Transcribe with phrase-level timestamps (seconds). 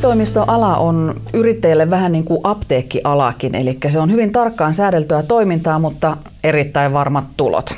[0.00, 6.16] Tilitoimistoala on yrittäjille vähän niin kuin apteekkialakin, eli se on hyvin tarkkaan säädeltyä toimintaa, mutta
[6.44, 7.70] erittäin varmat tulot.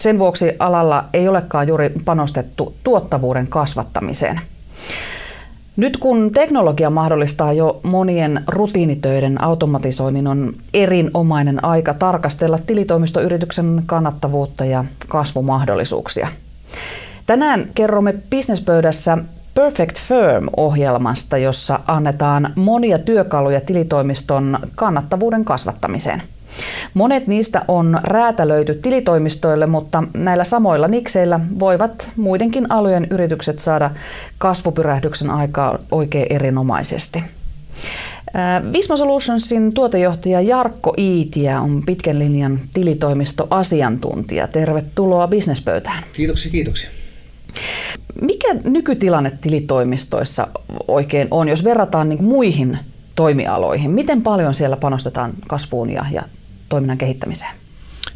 [0.00, 4.40] Sen vuoksi alalla ei olekaan juuri panostettu tuottavuuden kasvattamiseen.
[5.76, 14.84] Nyt kun teknologia mahdollistaa jo monien rutiinitöiden automatisoinnin, on erinomainen aika tarkastella tilitoimistoyrityksen kannattavuutta ja
[15.08, 16.28] kasvumahdollisuuksia.
[17.26, 19.18] Tänään kerromme bisnespöydässä
[19.54, 26.22] Perfect Firm-ohjelmasta, jossa annetaan monia työkaluja tilitoimiston kannattavuuden kasvattamiseen.
[26.94, 33.90] Monet niistä on räätälöity tilitoimistoille, mutta näillä samoilla nikseillä voivat muidenkin alojen yritykset saada
[34.38, 37.24] kasvupyrähdyksen aikaa oikein erinomaisesti.
[38.72, 44.48] Visma Solutionsin tuotejohtaja Jarkko Iitiä on pitkän linjan tilitoimistoasiantuntija.
[44.48, 46.04] Tervetuloa bisnespöytään.
[46.12, 46.90] Kiitoksia, kiitoksia.
[48.22, 50.48] Mikä nykytilanne tilitoimistoissa
[50.88, 52.78] oikein on, jos verrataan niin muihin
[53.14, 53.90] toimialoihin?
[53.90, 56.22] Miten paljon siellä panostetaan kasvuun ja, ja
[56.68, 57.50] toiminnan kehittämiseen?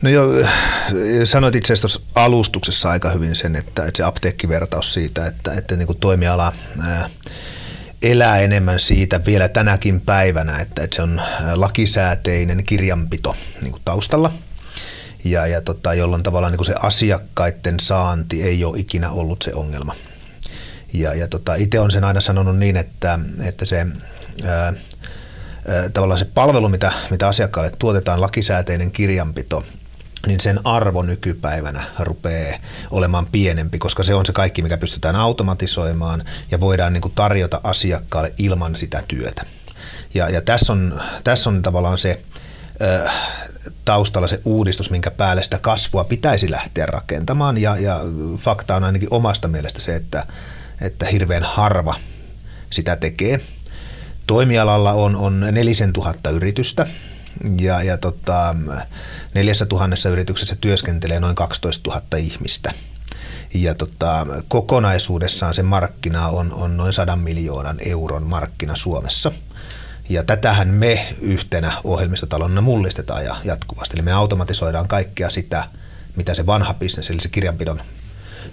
[0.03, 0.33] No joo,
[1.25, 5.89] sanoit itse asiassa alustuksessa aika hyvin sen, että, että se apteekkivertaus siitä, että, että niin
[6.01, 7.11] toimiala ää,
[8.03, 11.21] elää enemmän siitä vielä tänäkin päivänä, että, että se on
[11.55, 14.33] lakisääteinen kirjanpito niin taustalla–
[15.25, 19.55] ja, ja tota, jolloin tavallaan niin kuin se asiakkaiden saanti ei ole ikinä ollut se
[19.55, 19.95] ongelma.
[20.93, 23.87] Ja, ja tota, itse on sen aina sanonut niin, että, että se
[24.45, 24.73] ää,
[25.69, 29.65] ää, tavallaan se palvelu, mitä, mitä asiakkaalle tuotetaan, lakisääteinen kirjanpito,
[30.27, 32.59] niin sen arvo nykypäivänä rupeaa
[32.91, 37.61] olemaan pienempi, koska se on se kaikki, mikä pystytään automatisoimaan ja voidaan niin kuin tarjota
[37.65, 39.45] asiakkaalle ilman sitä työtä.
[40.15, 42.21] Ja, ja tässä, on, tässä on tavallaan se
[43.85, 47.59] taustalla se uudistus, minkä päälle sitä kasvua pitäisi lähteä rakentamaan.
[47.59, 48.01] Ja, ja
[48.37, 50.27] fakta on ainakin omasta mielestä se, että,
[50.81, 51.95] että hirveän harva
[52.71, 53.41] sitä tekee.
[54.27, 56.87] Toimialalla on, on nelisen tuhatta yritystä
[57.61, 58.57] ja, ja tota,
[59.35, 62.75] neljässä tuhannessa yrityksessä työskentelee noin 12 000 ihmistä.
[63.55, 69.33] Ja tota, kokonaisuudessaan se markkina on, on noin 100 miljoonan euron markkina Suomessa–
[70.09, 73.97] ja tätähän me yhtenä ohjelmistotalonna mullistetaan ja jatkuvasti.
[73.97, 75.65] Eli me automatisoidaan kaikkea sitä,
[76.17, 77.81] mitä se vanha bisnes, eli se kirjanpidon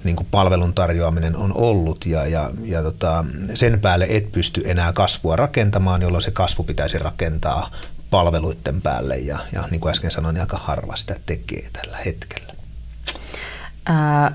[0.03, 3.25] niin kuin palvelun tarjoaminen on ollut ja, ja, ja tota,
[3.55, 7.71] sen päälle et pysty enää kasvua rakentamaan, jolloin se kasvu pitäisi rakentaa
[8.09, 12.53] palveluiden päälle ja, ja niin kuin äsken sanoin, niin aika harva sitä tekee tällä hetkellä.
[13.89, 14.31] Äh,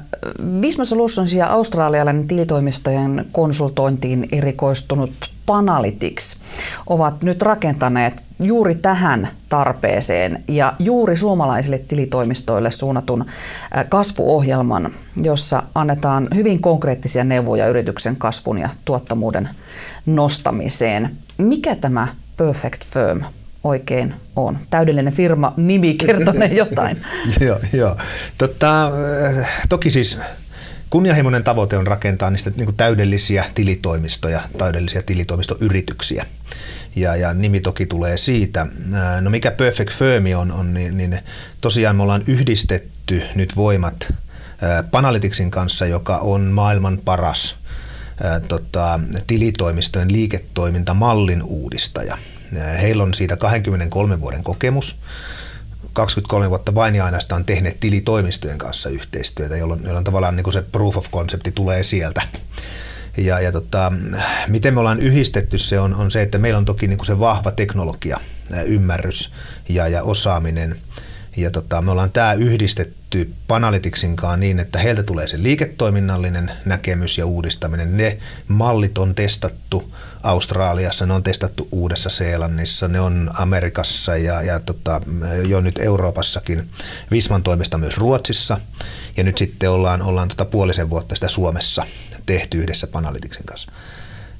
[0.62, 6.36] Visma Solutions ja australialainen tilitoimistojen konsultointiin erikoistunut Panalytics
[6.86, 13.24] ovat nyt rakentaneet juuri tähän tarpeeseen ja juuri suomalaisille tilitoimistoille suunnatun
[13.88, 14.90] kasvuohjelman,
[15.22, 19.48] jossa annetaan hyvin konkreettisia neuvoja yrityksen kasvun ja tuottamuuden
[20.06, 21.16] nostamiseen.
[21.38, 23.22] Mikä tämä Perfect Firm
[23.66, 24.58] oikein on?
[24.70, 27.02] Täydellinen firma, nimi kertonee jotain.
[27.40, 27.96] joo, joo.
[28.38, 28.90] Totta,
[29.68, 30.18] toki siis
[30.90, 36.26] kunnianhimoinen tavoite on rakentaa niistä niin kuin täydellisiä tilitoimistoja, täydellisiä tilitoimistoyrityksiä.
[36.96, 38.66] Ja, ja nimi toki tulee siitä.
[39.20, 41.18] No mikä Perfect Firmi on, on niin, niin
[41.60, 44.12] tosiaan me ollaan yhdistetty nyt voimat
[44.90, 47.54] Panalyticsin kanssa, joka on maailman paras
[48.48, 52.18] tota, tilitoimistojen liiketoimintamallin uudistaja.
[52.80, 54.96] Heillä on siitä 23 vuoden kokemus.
[55.92, 60.62] 23 vuotta vain ja ainoastaan tehneet tilitoimistojen kanssa yhteistyötä, jolloin, jolloin tavallaan niin kuin se
[60.62, 62.22] proof of concept tulee sieltä.
[63.16, 63.92] Ja, ja tota,
[64.48, 67.18] miten me ollaan yhdistetty se on, on se, että meillä on toki niin kuin se
[67.18, 68.20] vahva teknologia,
[68.66, 69.32] ymmärrys
[69.68, 70.76] ja, ja osaaminen.
[71.36, 77.26] Ja tota, me ollaan tämä yhdistetty Panalyticsinkaan niin, että heiltä tulee se liiketoiminnallinen näkemys ja
[77.26, 77.96] uudistaminen.
[77.96, 85.00] Ne mallit on testattu Australiassa, ne on testattu Uudessa-Seelannissa, ne on Amerikassa ja, ja tota,
[85.48, 86.68] jo nyt Euroopassakin,
[87.10, 88.60] Visman toimesta myös Ruotsissa
[89.16, 91.86] ja nyt sitten ollaan, ollaan tota puolisen vuotta sitä Suomessa
[92.26, 93.72] tehty yhdessä Panalyticsin kanssa.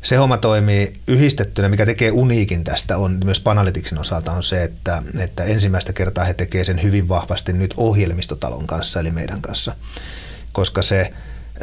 [0.07, 5.03] Se homma toimii yhdistettynä, mikä tekee uniikin tästä on myös Panalyticsin osalta on se, että,
[5.19, 9.77] että ensimmäistä kertaa he tekee sen hyvin vahvasti nyt ohjelmistotalon kanssa, eli meidän kanssa,
[10.53, 11.13] koska se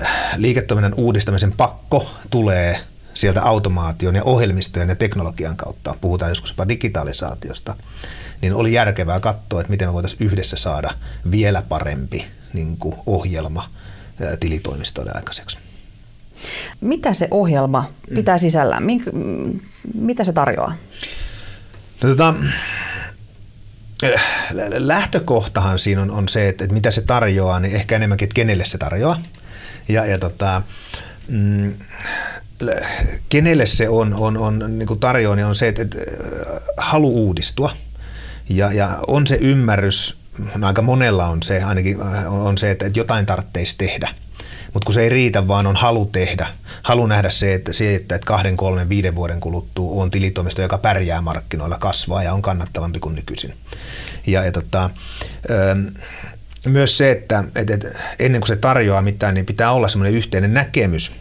[0.02, 2.80] äh, liiketoiminnan uudistamisen pakko tulee
[3.14, 7.76] sieltä automaation ja ohjelmistojen ja teknologian kautta, puhutaan joskus jopa digitalisaatiosta,
[8.42, 10.94] niin oli järkevää katsoa, että miten me voitaisiin yhdessä saada
[11.32, 13.70] vielä parempi niin kuin ohjelma
[14.40, 15.58] tilitoimistoille aikaiseksi.
[16.82, 17.86] Mitä se ohjelma
[18.16, 18.84] pitää sisällään?
[18.84, 19.04] Mink,
[19.94, 20.76] mitä se tarjoaa?
[22.04, 22.34] No, tota,
[24.78, 28.66] lähtökohtahan siinä on, on se, että, että mitä se tarjoaa, niin ehkä enemmänkin, että kenelle
[28.66, 29.22] se tarjoaa.
[29.88, 30.62] Ja, ja tota,
[31.28, 31.74] mm,
[33.30, 35.98] kenelle se on, on, on niin kuin tarjoaa, niin on se, että, että
[36.78, 37.74] halu uudistua.
[38.50, 40.18] Ja, ja on se ymmärrys,
[40.56, 41.98] no aika monella on se, ainakin
[42.28, 44.10] on se, että jotain tarvitsisi tehdä.
[44.74, 46.48] Mutta kun se ei riitä, vaan on halu tehdä.
[46.84, 51.22] Halu nähdä se, että, se, että kahden, kolmen, viiden vuoden kuluttua on tilitoimisto, joka pärjää
[51.22, 53.54] markkinoilla, kasvaa ja on kannattavampi kuin nykyisin.
[54.28, 54.90] Ja, ja tota,
[56.66, 57.88] myös se, että, että, että
[58.20, 61.12] ennen kuin se tarjoaa mitään, niin pitää olla semmoinen yhteinen näkemys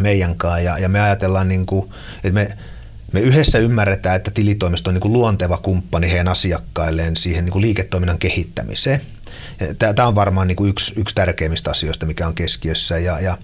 [0.00, 0.60] meidän kanssa.
[0.60, 2.56] Ja, ja me ajatellaan, niin kuin, että me,
[3.12, 7.62] me yhdessä ymmärretään, että tilitoimisto on niin kuin luonteva kumppani heidän asiakkailleen siihen niin kuin
[7.62, 9.00] liiketoiminnan kehittämiseen.
[9.78, 12.98] Tämä on varmaan niin kuin yksi, yksi tärkeimmistä asioista, mikä on keskiössä.
[12.98, 13.38] Ja, ja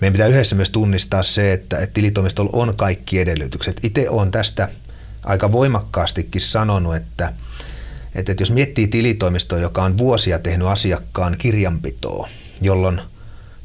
[0.00, 3.80] meidän pitää yhdessä myös tunnistaa se, että, että tilitoimistolla on kaikki edellytykset.
[3.82, 4.68] Itse olen tästä
[5.24, 7.32] aika voimakkaastikin sanonut, että–
[8.14, 12.28] että, että jos miettii tilitoimistoa, joka on vuosia tehnyt asiakkaan kirjanpitoa,
[12.60, 13.00] jolloin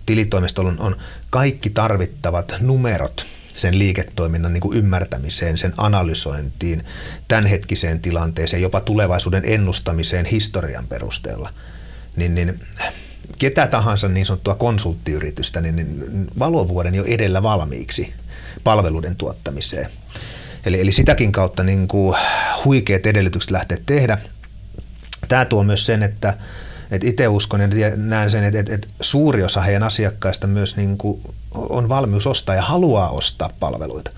[0.06, 0.98] tilitoimistolla on,
[1.30, 3.26] kaikki tarvittavat numerot
[3.56, 6.86] sen liiketoiminnan niin kuin ymmärtämiseen, sen analysointiin,
[7.28, 11.54] tämänhetkiseen tilanteeseen, jopa tulevaisuuden ennustamiseen historian perusteella,
[12.20, 12.60] niin, niin
[13.40, 18.14] ketä tahansa niin sanottua konsulttiyritystä, niin, niin valovuoden jo edellä valmiiksi
[18.64, 19.90] palveluiden tuottamiseen.
[20.66, 22.18] Eli, eli sitäkin kautta niin kuin
[22.66, 24.18] huikeat edellytykset lähteä tehdä–
[25.28, 26.38] Tämä tuo myös sen, että,
[26.92, 31.22] että itse uskon ja näen sen, että, että, suuri osa heidän asiakkaista myös niin kuin
[31.52, 34.12] on valmius ostaa ja haluaa ostaa palveluita.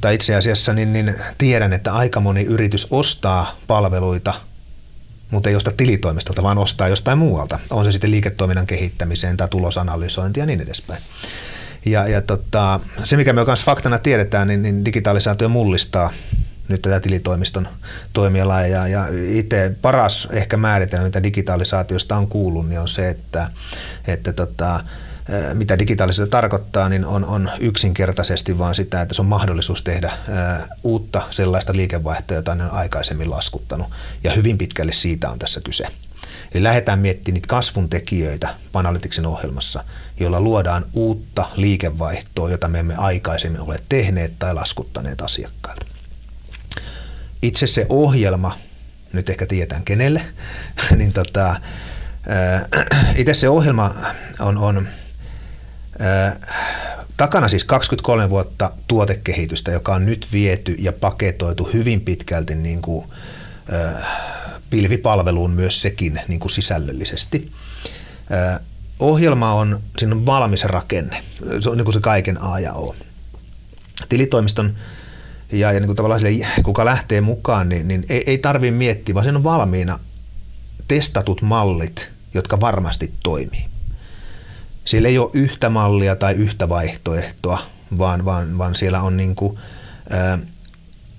[0.00, 4.34] Tai itse asiassa niin, niin tiedän, että aika moni yritys ostaa palveluita,
[5.34, 7.58] mutta ei osta tilitoimistolta, vaan ostaa jostain muualta.
[7.70, 11.02] On se sitten liiketoiminnan kehittämiseen tai tulosanalysointi ja niin edespäin.
[11.84, 16.10] Ja, ja tota, se, mikä me myös faktana tiedetään, niin, niin digitalisaatio mullistaa
[16.68, 17.68] nyt tätä tilitoimiston
[18.12, 18.66] toimialaa.
[18.66, 23.50] Ja, ja itse paras ehkä määritelmä, mitä digitalisaatiosta on kuullut, niin on se, että,
[24.06, 24.80] että tota,
[25.54, 30.12] mitä digitaalisuus tarkoittaa, niin on, on yksinkertaisesti vaan sitä, että se on mahdollisuus tehdä
[30.82, 33.86] uutta sellaista liikevaihtoa, jota on aikaisemmin laskuttanut.
[34.24, 35.84] Ja hyvin pitkälle siitä on tässä kyse.
[36.54, 39.84] Eli lähdetään miettimään niitä kasvun tekijöitä Panalyticsin ohjelmassa,
[40.20, 45.86] jolla luodaan uutta liikevaihtoa, jota me emme aikaisemmin ole tehneet tai laskuttaneet asiakkailta
[47.44, 48.58] itse se ohjelma,
[49.12, 50.22] nyt ehkä tiedetään kenelle,
[50.96, 51.60] niin tota,
[53.16, 53.94] itse se ohjelma
[54.40, 54.88] on, on
[57.16, 63.06] takana siis 23 vuotta tuotekehitystä, joka on nyt viety ja paketoitu hyvin pitkälti niin kuin,
[64.70, 67.52] pilvipalveluun myös sekin niin kuin sisällöllisesti.
[68.98, 71.24] Ohjelma on, siinä on valmis rakenne.
[71.60, 72.94] Se on niin kuin se kaiken A ja O.
[74.08, 74.74] Tilitoimiston
[75.52, 79.14] ja, ja niin kuin tavallaan sille, kuka lähtee mukaan, niin, niin ei, ei tarvitse miettiä,
[79.14, 79.98] vaan siinä on valmiina
[80.88, 83.64] testatut mallit, jotka varmasti toimii.
[84.84, 87.58] Siellä ei ole yhtä mallia tai yhtä vaihtoehtoa,
[87.98, 89.58] vaan, vaan, vaan siellä on niin kuin,
[90.12, 90.38] ä,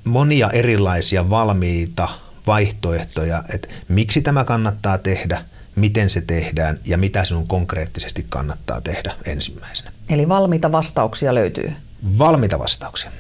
[0.04, 2.10] monia erilaisia valmiita
[2.48, 5.42] vaihtoehtoja, että miksi tämä kannattaa tehdä,
[5.76, 9.92] miten se tehdään ja mitä sinun konkreettisesti kannattaa tehdä ensimmäisenä.
[10.10, 11.74] Eli valmiita vastauksia löytyy?
[12.18, 13.12] Valmiita vastauksia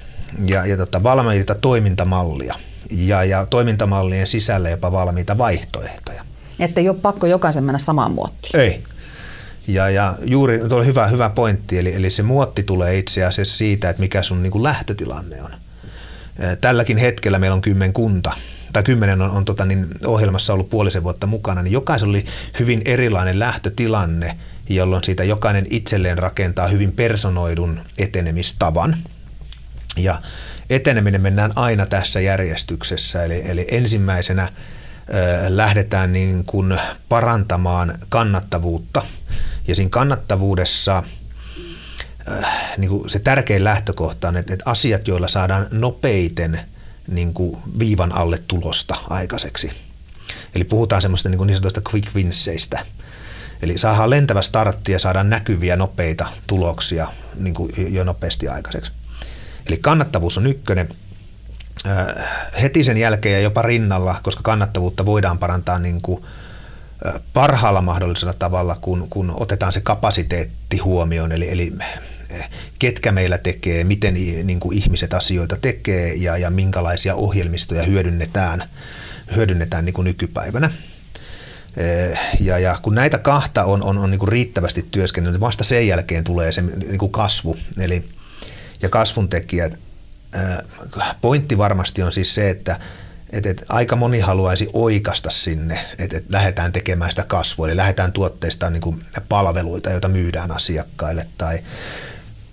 [0.45, 2.56] ja, ja tota, valmiita toimintamallia
[2.92, 6.25] ja, ja toimintamallien sisällä jopa valmiita vaihtoehtoja.
[6.59, 8.59] Että ei ole pakko jokaisen mennä samaan muottiin.
[8.59, 8.83] Ei.
[9.68, 13.57] Ja, ja juuri tuo oli hyvä, hyvä pointti, eli, eli se muotti tulee itse asiassa
[13.57, 15.52] siitä, että mikä sun niin kuin lähtötilanne on.
[16.62, 18.31] Tälläkin hetkellä meillä on kymmenkunta,
[18.74, 22.26] tai kymmenen on, on tota, niin ohjelmassa ollut puolisen vuotta mukana, niin jokaisella oli
[22.60, 24.38] hyvin erilainen lähtötilanne,
[24.69, 28.98] jolloin siitä jokainen itselleen rakentaa hyvin personoidun etenemistavan–
[29.98, 30.22] ja
[30.69, 34.50] eteneminen mennään aina tässä järjestyksessä, eli, eli ensimmäisenä ö,
[35.48, 36.80] lähdetään niin kuin
[37.10, 39.02] parantamaan kannattavuutta.
[39.68, 41.04] Ja siinä kannattavuudessa
[42.78, 46.60] niin kuin se tärkein lähtökohta on, että, asiat, joilla saadaan nopeiten
[47.07, 49.72] niin kuin viivan alle tulosta aikaiseksi.
[50.56, 52.86] Eli puhutaan semmoista niin, kuin niin sanotusta quick winsseistä.
[53.62, 58.92] Eli saadaan lentävä startti ja saadaan näkyviä nopeita tuloksia niin kuin jo nopeasti aikaiseksi.
[59.68, 60.90] Eli kannattavuus on ykkönen.
[62.62, 66.26] Heti sen jälkeen ja jopa rinnalla, koska kannattavuutta voidaan parantaa niin kuin
[67.33, 71.73] parhaalla mahdollisella tavalla, kun, kun otetaan se kapasiteetti huomioon, eli, eli
[72.80, 78.69] ketkä meillä tekee, miten niin kuin ihmiset asioita tekee ja, ja minkälaisia ohjelmistoja hyödynnetään,
[79.35, 80.71] hyödynnetään niin kuin nykypäivänä.
[82.40, 86.23] Ja, ja kun näitä kahta on, on, on niin kuin riittävästi työskennellyt, vasta sen jälkeen
[86.23, 87.57] tulee se niin kuin kasvu.
[87.80, 88.06] Eli
[88.81, 89.78] ja kasvun tekijät.
[91.21, 92.80] Pointti varmasti on siis se, että
[93.30, 98.12] et, et aika moni haluaisi oikasta sinne, että et lähdetään tekemään sitä kasvua, eli lähdetään
[98.12, 101.60] tuotteista niin kuin palveluita, joita myydään asiakkaille tai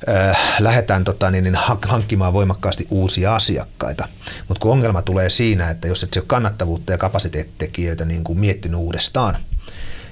[0.09, 4.09] äh, lähdetään tota, niin, niin, hankkimaan voimakkaasti uusia asiakkaita.
[4.49, 8.39] Mutta kun ongelma tulee siinä, että jos et se ole kannattavuutta ja kapasiteettitekijöitä niin kuin
[8.39, 9.37] miettinyt uudestaan,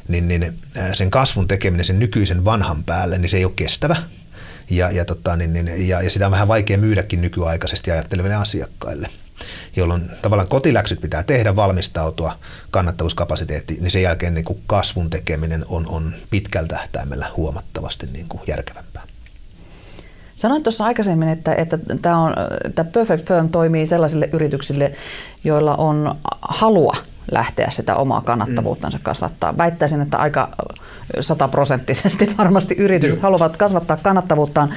[0.08, 0.58] niin, niin
[0.92, 3.96] sen kasvun tekeminen sen nykyisen vanhan päälle, niin se ei ole kestävä.
[4.70, 9.08] Ja, ja, tota, niin, niin, ja, ja sitä on vähän vaikea myydäkin nykyaikaisesti ajatteleville asiakkaille
[9.76, 12.38] jolloin tavallaan kotiläksyt pitää tehdä, valmistautua,
[12.70, 18.42] kannattavuuskapasiteetti, niin sen jälkeen niin kuin kasvun tekeminen on, on pitkällä tähtäimellä huomattavasti niin kuin
[18.46, 19.02] järkevämpää.
[20.34, 22.34] Sanoit tuossa aikaisemmin, että, että tämä, on,
[22.74, 24.92] tämä Perfect Firm toimii sellaisille yrityksille,
[25.44, 26.96] joilla on halua
[27.30, 29.02] lähteä sitä omaa kannattavuuttansa mm.
[29.02, 29.58] kasvattaa.
[29.58, 30.48] Väittäisin, että aika
[31.20, 33.22] sataprosenttisesti varmasti yritykset Joo.
[33.22, 34.74] haluavat kasvattaa kannattavuuttaan.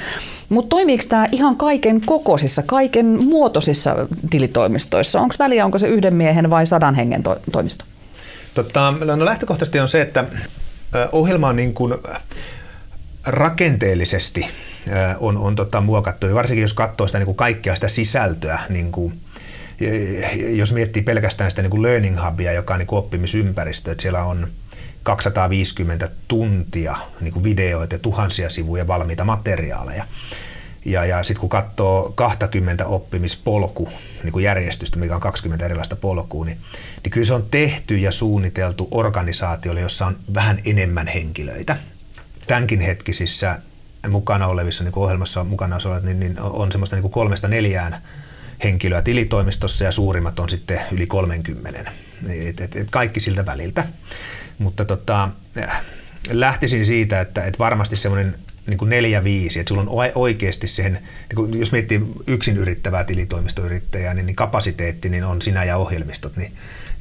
[0.50, 3.96] Mutta toimiiko tämä ihan kaiken kokoisissa, kaiken muotoisissa
[4.30, 5.20] tilitoimistoissa?
[5.20, 7.86] Onko väliä, onko se yhden miehen vai sadan hengen to- toimisto?
[8.54, 10.26] Totta, no lähtökohtaisesti on se, että
[11.12, 11.94] ohjelma on niin kuin
[13.26, 14.48] rakenteellisesti
[15.20, 19.14] on, on tota muokattu, varsinkin jos katsoo sitä niin kuin kaikkea sitä sisältöä, niin kuin,
[20.50, 24.24] jos miettii pelkästään sitä niin kuin learning hubia, joka on niin kuin oppimisympäristö, että siellä
[24.24, 24.48] on
[25.04, 30.06] 250 tuntia niin kuin videoita ja tuhansia sivuja valmiita materiaaleja.
[30.86, 33.90] Ja, ja sitten kun katsoo 20 oppimispolku
[34.24, 36.58] niin kuin järjestystä, mikä on 20 erilaista polkua, niin,
[37.04, 41.78] niin kyllä se on tehty ja suunniteltu organisaatiolle, jossa on vähän enemmän henkilöitä.
[42.48, 43.60] Tämänkin hetkisissä
[44.10, 48.02] mukana olevissa niin ohjelmassa mukana olevat, niin, niin on semmoista niin kolmesta neljään
[48.64, 51.92] henkilöä tilitoimistossa ja suurimmat on sitten yli 30.
[52.30, 53.88] Et, et, et kaikki siltä väliltä.
[54.58, 55.30] Mutta tota,
[56.30, 58.36] lähtisin siitä, että, että varmasti semmoinen
[58.68, 63.04] niin kuin neljä, viisi, että sulla on oikeasti siihen, niin kuin jos miettii yksin yrittävää
[63.04, 66.52] tilitoimistoyrittäjää, niin, niin kapasiteetti niin on sinä ja ohjelmistot, niin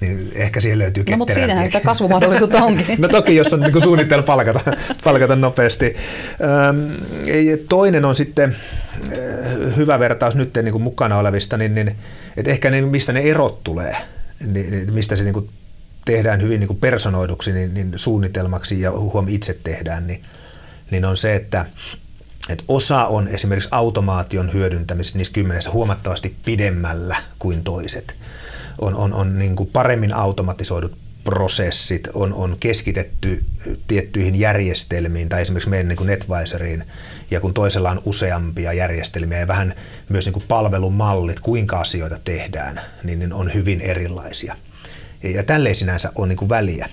[0.02, 2.86] niin ehkä siihen löytyy No mutta siinähän sitä kasvumahdollisuutta onkin.
[3.02, 4.60] no toki, jos on niin kuin suunnitelma palkata,
[5.04, 5.96] palkata nopeasti.
[7.68, 8.56] Toinen on sitten
[9.76, 11.96] hyvä vertaus nyt niin kuin mukana olevista, niin, niin
[12.36, 13.96] että ehkä ne, mistä ne erot tulee,
[14.46, 15.48] niin, niin mistä se niin kuin
[16.04, 20.22] tehdään hyvin niin kuin personoiduksi niin, niin suunnitelmaksi ja huom itse tehdään, niin,
[20.90, 21.66] niin on se, että
[22.48, 28.14] että osa on esimerkiksi automaation hyödyntämisessä niissä kymmenessä huomattavasti pidemmällä kuin toiset
[28.82, 30.92] on, on, on niin kuin paremmin automatisoidut
[31.24, 33.44] prosessit, on, on keskitetty
[33.88, 36.84] tiettyihin järjestelmiin tai esimerkiksi meidän niin kuin NetVisoriin,
[37.30, 39.74] ja kun toisella on useampia järjestelmiä ja vähän
[40.08, 44.56] myös niin kuin palvelumallit, kuinka asioita tehdään, niin, niin on hyvin erilaisia.
[45.22, 46.88] Ja tälleen sinänsä on niin kuin väliä.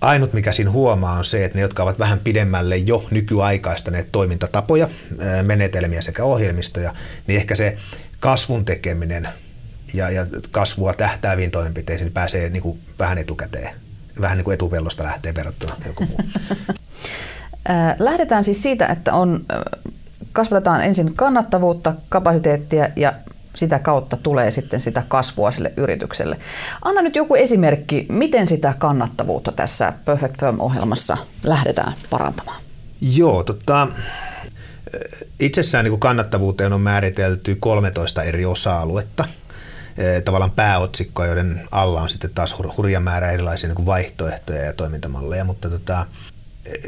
[0.00, 4.88] Ainut, mikä siinä huomaa, on se, että ne, jotka ovat vähän pidemmälle jo nykyaikaistaneet toimintatapoja,
[5.42, 6.94] menetelmiä sekä ohjelmistoja,
[7.26, 7.76] niin ehkä se
[8.20, 9.28] kasvun tekeminen
[9.94, 13.74] ja, ja kasvua tähtääviin toimenpiteisiin niin pääsee niin kuin vähän etukäteen.
[14.20, 16.18] Vähän niin kuin etupellosta lähtee verrattuna joku muu.
[17.98, 19.44] Lähdetään siis siitä, että on,
[20.32, 23.12] kasvatetaan ensin kannattavuutta, kapasiteettia ja
[23.54, 26.38] sitä kautta tulee sitten sitä kasvua sille yritykselle.
[26.82, 32.60] Anna nyt joku esimerkki, miten sitä kannattavuutta tässä Perfect Firm-ohjelmassa lähdetään parantamaan.
[33.00, 33.88] Joo, tota,
[35.40, 39.24] itsessään niin kannattavuuteen on määritelty 13 eri osa-aluetta–
[40.24, 45.70] tavallaan pääotsikkoa, joiden alla on sitten taas hurja määrä erilaisia niin vaihtoehtoja ja toimintamalleja, mutta
[45.70, 46.06] tota,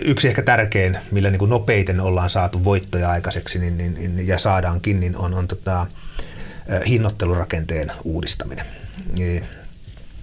[0.04, 5.00] yksi ehkä tärkein, millä niin nopeiten ollaan saatu voittoja aikaiseksi niin, niin, niin, ja saadaankin,
[5.00, 5.86] niin on, on tota,
[6.66, 8.66] eh, hinnoittelurakenteen uudistaminen.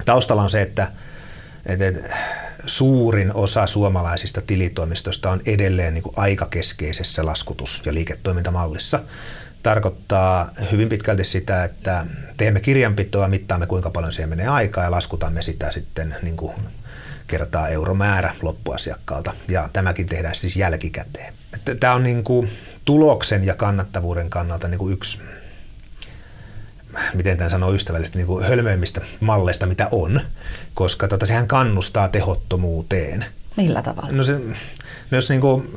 [0.06, 0.92] Taustalla on se, että,
[1.66, 2.10] että
[2.66, 9.00] suurin osa suomalaisista tilitoimistoista on edelleen niin kuin aikakeskeisessä laskutus- ja liiketoimintamallissa
[9.68, 12.06] tarkoittaa hyvin pitkälti sitä, että
[12.38, 16.54] teemme kirjanpitoa, mittaamme kuinka paljon siihen menee aikaa ja laskutamme sitä sitten niin kuin
[17.28, 19.34] kertaa euromäärä loppuasiakkaalta.
[19.48, 21.34] Ja tämäkin tehdään siis jälkikäteen.
[21.80, 22.50] Tämä on niin kuin
[22.86, 25.20] tuloksen ja kannattavuuden kannalta niin kuin yksi,
[27.14, 30.22] miten tämän sanoo ystävällisesti, niin kuin hölmöimmistä malleista, mitä on,
[30.74, 33.26] koska tota, sehän kannustaa tehottomuuteen.
[33.58, 34.12] Millä tavalla?
[34.12, 34.40] No se,
[35.12, 35.74] No jos niin kuin,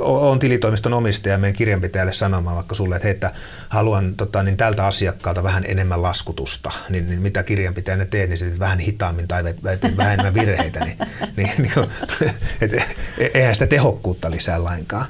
[0.00, 3.32] on tilitoimiston omistaja meidän kirjanpitäjälle sanomaan vaikka sulle, että, hei, että
[3.68, 8.58] haluan tota, niin tältä asiakkaalta vähän enemmän laskutusta, niin, niin mitä kirjanpitäjänä teet, niin sitten
[8.58, 9.44] vähän hitaammin tai
[9.96, 10.96] vähän enemmän virheitä, niin,
[11.36, 11.90] niin, niin kuin,
[12.60, 12.84] et, e,
[13.34, 15.06] eihän sitä tehokkuutta lisää lainkaan.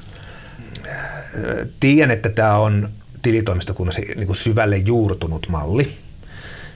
[1.79, 2.89] Tiedän, että tämä on
[3.21, 5.97] tilitoimistokunnassa niin syvälle juurtunut malli,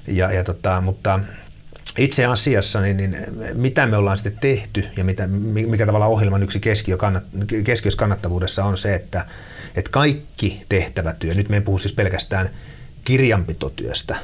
[0.08, 1.20] ja, ja tota, mutta
[2.00, 3.18] itse asiassa niin, niin,
[3.54, 7.24] mitä me ollaan sitten tehty ja mitä, mikä tavallaan ohjelman yksi keskiö kannat,
[7.64, 9.26] keskiössä kannattavuudessa on se, että,
[9.76, 12.50] että kaikki tehtävä työ, nyt me ei puhu siis pelkästään
[13.04, 14.16] kirjanpitotyöstä,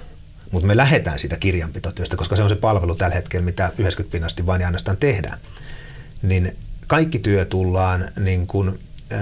[0.51, 4.45] mutta me lähdetään siitä kirjanpitotyöstä, koska se on se palvelu tällä hetkellä, mitä 90 pinnasti
[4.45, 5.37] vain ja ainoastaan tehdään,
[6.21, 6.55] niin
[6.87, 8.79] kaikki työ tullaan niin kuin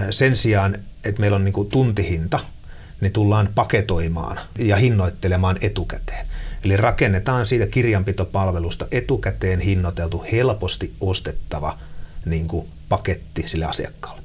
[0.10, 2.40] sen sijaan, että meillä on niin kuin tuntihinta,
[3.02, 6.28] niin tullaan paketoimaan ja hinnoittelemaan etukäteen.
[6.64, 11.78] Eli rakennetaan siitä kirjanpitopalvelusta etukäteen hinnoiteltu, helposti ostettava
[12.26, 14.22] niin kuin paketti sille asiakkaalle.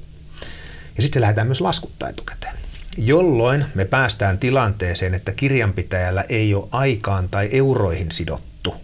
[0.95, 2.55] Ja sitten se lähdetään myös laskuttaa etukäteen.
[2.97, 8.75] Jolloin me päästään tilanteeseen, että kirjanpitäjällä ei ole aikaan tai euroihin sidottu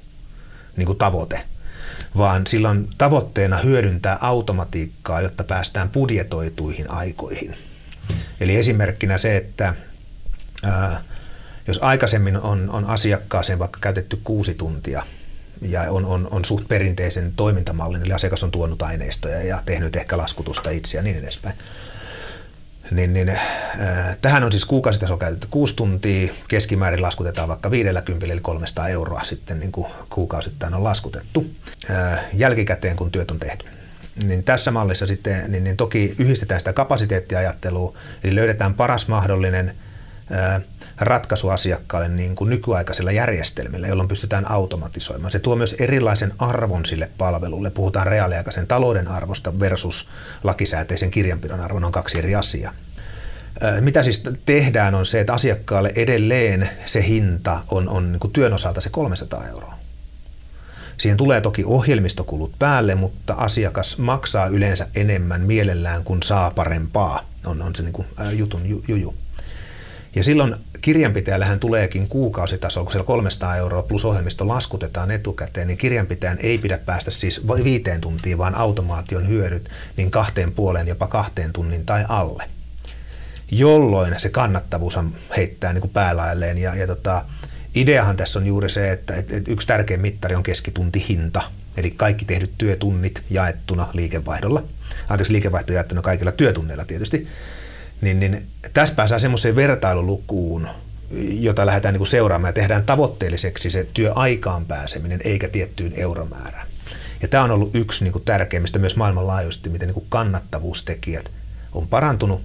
[0.78, 1.42] niin kuin tavoite,
[2.18, 7.58] vaan sillä on tavoitteena hyödyntää automatiikkaa, jotta päästään budjetoituihin aikoihin.
[8.40, 9.74] Eli esimerkkinä se, että
[10.64, 11.04] ää,
[11.68, 15.04] jos aikaisemmin on, on asiakkaaseen vaikka käytetty kuusi tuntia
[15.62, 20.18] ja on, on, on suht perinteisen toimintamallin, eli asiakas on tuonut aineistoja ja tehnyt ehkä
[20.18, 21.56] laskutusta itse ja niin edespäin,
[22.92, 28.42] niin, niin äh, tähän on siis kuukausitasolla käytetty kuusi tuntia, keskimäärin laskutetaan vaikka 50 eli
[28.42, 31.46] 300 euroa sitten niin kuin kuukausittain on laskutettu
[31.90, 33.66] äh, jälkikäteen, kun työt on tehty.
[34.24, 39.76] Niin tässä mallissa sitten niin, niin toki yhdistetään sitä kapasiteettiajattelua, eli löydetään paras mahdollinen
[40.32, 40.62] äh,
[41.00, 45.32] ratkaisu asiakkaalle niin kuin nykyaikaisilla järjestelmillä, jolloin pystytään automatisoimaan.
[45.32, 47.70] Se tuo myös erilaisen arvon sille palvelulle.
[47.70, 50.10] Puhutaan reaaliaikaisen talouden arvosta versus
[50.44, 52.74] lakisääteisen kirjanpidon arvon on kaksi eri asiaa.
[53.80, 58.54] Mitä siis tehdään on se, että asiakkaalle edelleen se hinta on, on niin kuin työn
[58.54, 59.76] osalta se 300 euroa.
[60.98, 67.30] Siihen tulee toki ohjelmistokulut päälle, mutta asiakas maksaa yleensä enemmän mielellään, kun saa parempaa.
[67.46, 69.16] On, on se niin kuin, jutun ju, juju.
[70.16, 76.38] Ja silloin kirjanpitäjällähän tuleekin kuukausitasolla, kun siellä 300 euroa plus ohjelmisto laskutetaan etukäteen, niin kirjanpitäjän
[76.42, 81.86] ei pidä päästä siis viiteen tuntiin, vaan automaation hyödyt niin kahteen puoleen, jopa kahteen tunnin
[81.86, 82.44] tai alle.
[83.52, 85.00] Jolloin se kannattavuus
[85.38, 86.58] heittää niin kuin päälailleen.
[86.58, 87.26] Ja, ja tota,
[87.76, 91.42] ideahan tässä on juuri se, että, että, että yksi tärkein mittari on keskituntihinta,
[91.78, 94.64] eli kaikki tehdyt työtunnit jaettuna liikevaihdolla.
[95.10, 97.28] Anteeksi, liikevaihto jaettuna kaikilla työtunneilla tietysti
[98.02, 100.68] niin, niin tässä pääsee semmoiseen vertailulukuun,
[101.30, 106.68] jota lähdetään niin kuin seuraamaan ja tehdään tavoitteelliseksi se työaikaan pääseminen eikä tiettyyn euromäärään.
[107.22, 111.32] Ja tämä on ollut yksi niin kuin tärkeimmistä myös maailmanlaajuisesti, miten niin kuin kannattavuustekijät
[111.74, 112.42] on parantunut.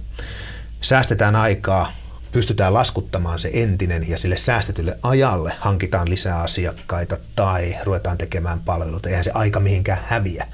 [0.81, 1.93] Säästetään aikaa,
[2.31, 9.09] pystytään laskuttamaan se entinen ja sille säästetylle ajalle hankitaan lisää asiakkaita tai ruvetaan tekemään palveluita.
[9.09, 10.47] Eihän se aika mihinkään häviä,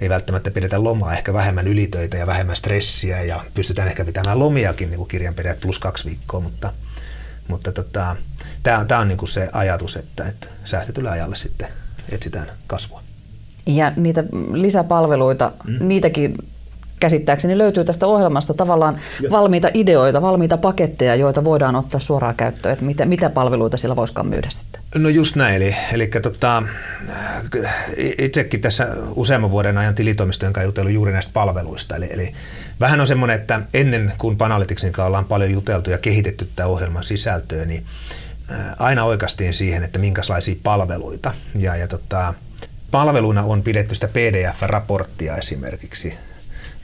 [0.00, 4.90] ei välttämättä pidetä lomaa, ehkä vähemmän ylitöitä ja vähemmän stressiä ja pystytään ehkä pitämään lomiakin
[4.90, 6.72] niin kuin kirjanpidät plus kaksi viikkoa, mutta,
[7.48, 8.16] mutta tota,
[8.62, 11.68] tämä on, tää on niin kuin se ajatus, että, että säästetyllä ajalle sitten
[12.08, 13.02] etsitään kasvua.
[13.66, 15.88] Ja niitä lisäpalveluita, mm.
[15.88, 16.34] niitäkin
[17.02, 18.96] käsittääkseni löytyy tästä ohjelmasta tavallaan
[19.30, 22.72] valmiita ideoita, valmiita paketteja, joita voidaan ottaa suoraan käyttöön.
[22.72, 24.82] Että mitä, mitä palveluita sillä voisikaan myydä sitten?
[24.94, 25.54] No just näin.
[25.54, 26.62] Eli, eli tota,
[28.18, 31.96] itsekin tässä useamman vuoden ajan tilitoimistojen kanssa jutellut juuri näistä palveluista.
[31.96, 32.34] Eli, eli
[32.80, 37.04] vähän on semmoinen, että ennen kuin Panalyticsin kanssa ollaan paljon juteltu ja kehitetty tämä ohjelman
[37.04, 37.84] sisältöä, niin
[38.78, 41.34] aina oikeastiin siihen, että minkälaisia palveluita.
[41.58, 42.34] Ja, ja tota,
[42.90, 46.14] palveluna on pidetty sitä PDF-raporttia esimerkiksi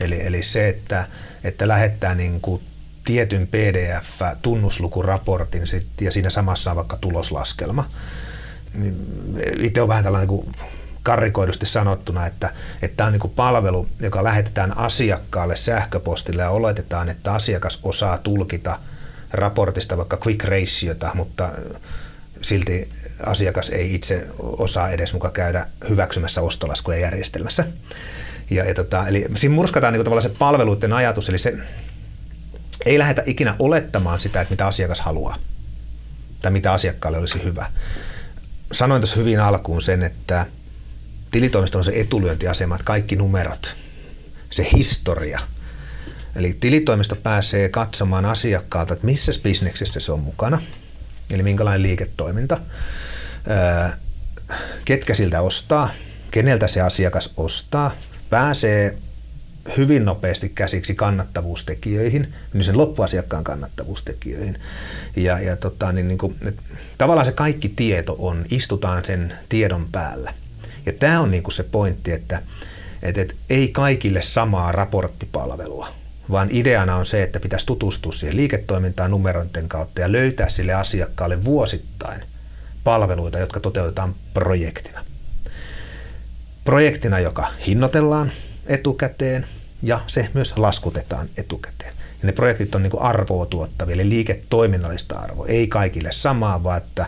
[0.01, 1.07] Eli, eli se, että,
[1.45, 2.63] että lähettää niin kuin
[3.05, 5.63] tietyn PDF-tunnuslukuraportin
[6.01, 7.91] ja siinä samassa on vaikka tuloslaskelma.
[8.75, 8.97] Niin
[9.61, 10.53] itse on vähän tällainen niin
[11.03, 17.09] karrikoidusti sanottuna, että, että tämä on niin kuin palvelu, joka lähetetään asiakkaalle sähköpostille ja oletetaan,
[17.09, 18.79] että asiakas osaa tulkita
[19.33, 21.53] raportista vaikka quick ratiota, mutta
[22.43, 22.91] silti
[23.27, 27.65] asiakas ei itse osaa edes muka käydä hyväksymässä ostolaskuja järjestelmässä.
[28.51, 31.55] Ja, ja tota, eli siinä murskataan niin tavallaan se palveluiden ajatus, eli se
[32.87, 35.37] ei lähdetä ikinä olettamaan sitä, että mitä asiakas haluaa
[36.43, 37.73] tai mitä asiakkaalle olisi hyvä.
[38.73, 40.47] Sanoin tuossa hyvin alkuun sen, että
[41.31, 43.77] tilitoimisto on se etulyöntiasema, että kaikki numerot,
[44.51, 45.41] se historia.
[46.37, 50.61] Eli tilitoimisto pääsee katsomaan asiakkaalta, että missä bisneksessä se on mukana,
[51.31, 52.61] eli minkälainen liiketoiminta,
[54.85, 55.91] ketkä siltä ostaa,
[56.31, 57.91] keneltä se asiakas ostaa–
[58.31, 58.97] pääsee
[59.77, 64.59] hyvin nopeasti käsiksi kannattavuustekijöihin, niin sen loppuasiakkaan kannattavuustekijöihin.
[65.17, 66.63] Ja, ja tota, niin, niin kuin, että
[66.99, 70.35] tavallaan se kaikki tieto on, istutaan sen tiedon päällä.
[70.87, 72.43] Ja tämä on niin kuin se pointti, että,
[73.03, 75.89] että, että ei kaikille samaa raporttipalvelua,
[76.31, 81.45] vaan ideana on se, että pitäisi tutustua siihen liiketoimintaan numeroiden kautta ja löytää sille asiakkaalle
[81.45, 82.23] vuosittain
[82.85, 85.08] palveluita, jotka toteutetaan projektina
[86.69, 88.31] projektina, joka hinnoitellaan
[88.67, 89.47] etukäteen
[89.83, 91.93] ja se myös laskutetaan etukäteen.
[92.23, 95.47] Ja ne projektit on niin kuin arvoa tuottavia, eli liiketoiminnallista arvoa.
[95.47, 97.07] Ei kaikille samaa, vaan että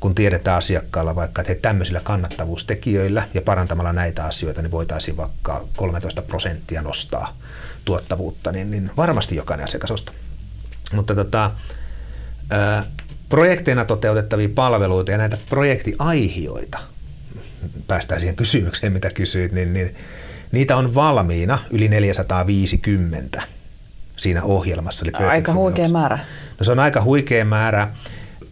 [0.00, 5.64] kun tiedetään asiakkaalla vaikka, että he tämmöisillä kannattavuustekijöillä ja parantamalla näitä asioita, niin voitaisiin vaikka
[5.76, 7.36] 13 prosenttia nostaa
[7.84, 10.14] tuottavuutta, niin, niin varmasti jokainen asiakas ostaa.
[10.92, 11.50] Mutta tota,
[13.28, 16.78] projekteina toteutettavia palveluita ja näitä projektiaihioita,
[17.86, 19.96] päästään siihen kysymykseen, mitä kysyit, niin, niin
[20.52, 23.42] niitä on valmiina yli 450
[24.16, 25.04] siinä ohjelmassa.
[25.04, 26.18] Eli aika huikea määrä.
[26.58, 27.88] No se on aika huikea määrä.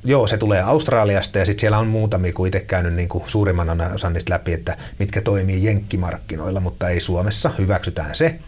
[0.05, 3.81] Joo, se tulee Australiasta ja sitten siellä on muutamia, kun itse käynyt niin kuin suurimman
[3.95, 8.39] osan niistä läpi, että mitkä toimii jenkkimarkkinoilla, mutta ei Suomessa, hyväksytään se.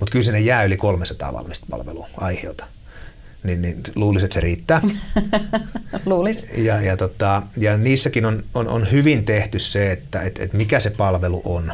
[0.00, 2.64] Mutta kyllä sinne jää yli 300 valmista palvelua aiheota.
[3.42, 4.80] Niin, niin luulisin, että se riittää.
[6.06, 6.46] Luulis.
[6.56, 10.80] Ja, ja, tota, ja niissäkin on, on, on hyvin tehty se, että et, et mikä
[10.80, 11.72] se palvelu on,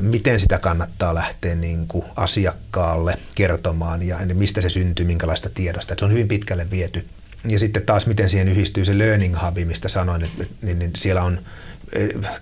[0.00, 5.92] miten sitä kannattaa lähteä niin kuin asiakkaalle kertomaan ja mistä se syntyy, minkälaista tiedosta.
[5.92, 7.04] Että se on hyvin pitkälle viety.
[7.48, 11.22] Ja sitten taas miten siihen yhdistyy se Learning Hub, mistä sanoin, että niin, niin siellä
[11.22, 11.40] on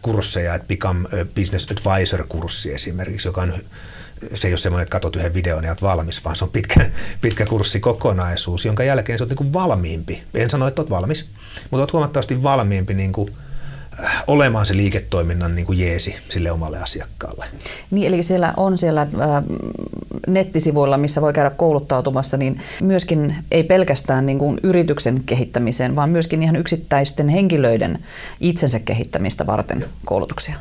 [0.02, 3.54] kursseja, että Become Business Advisor-kurssi esimerkiksi, joka on
[4.34, 6.90] se ei ole semmoinen, että katsot yhden videon ja olet valmis, vaan se on pitkä,
[7.20, 10.22] pitkä kurssikokonaisuus, jonka jälkeen se on niin valmiimpi.
[10.34, 11.26] En sano, että olet valmis,
[11.62, 13.34] mutta olet huomattavasti valmiimpi niin kuin
[14.04, 17.46] Äh, olemaan se liiketoiminnan niin kuin jeesi sille omalle asiakkaalle.
[17.90, 19.08] Niin, eli siellä on siellä äh,
[20.26, 26.42] nettisivuilla, missä voi käydä kouluttautumassa, niin myöskin ei pelkästään niin kuin yrityksen kehittämiseen, vaan myöskin
[26.42, 27.98] ihan yksittäisten henkilöiden
[28.40, 30.54] itsensä kehittämistä varten koulutuksia.